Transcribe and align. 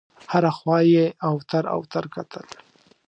هره 0.31 0.51
خوا 0.57 0.77
یې 0.93 1.05
اوتر 1.31 1.63
اوتر 1.75 2.03
کتل. 2.15 2.45